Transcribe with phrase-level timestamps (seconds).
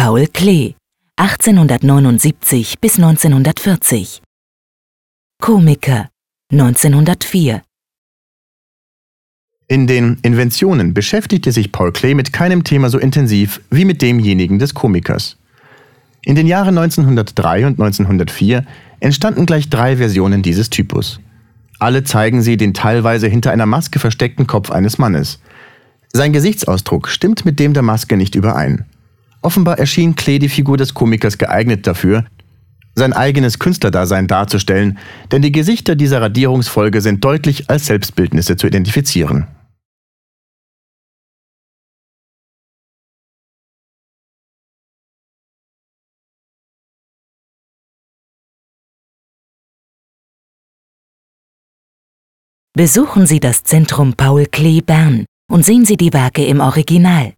[0.00, 0.76] Paul Klee
[1.16, 4.22] 1879 bis 1940
[5.42, 6.08] Komiker
[6.52, 7.62] 1904
[9.66, 14.60] In den Inventionen beschäftigte sich Paul Klee mit keinem Thema so intensiv wie mit demjenigen
[14.60, 15.36] des Komikers.
[16.22, 18.64] In den Jahren 1903 und 1904
[19.00, 21.18] entstanden gleich drei Versionen dieses Typus.
[21.80, 25.40] Alle zeigen sie den teilweise hinter einer Maske versteckten Kopf eines Mannes.
[26.12, 28.86] Sein Gesichtsausdruck stimmt mit dem der Maske nicht überein.
[29.40, 32.24] Offenbar erschien Klee die Figur des Komikers geeignet dafür,
[32.94, 34.98] sein eigenes Künstlerdasein darzustellen,
[35.30, 39.46] denn die Gesichter dieser Radierungsfolge sind deutlich als Selbstbildnisse zu identifizieren.
[52.76, 57.37] Besuchen Sie das Zentrum Paul Klee Bern und sehen Sie die Werke im Original.